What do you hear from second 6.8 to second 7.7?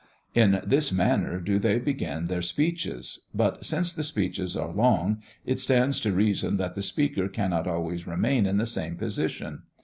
speaker cannot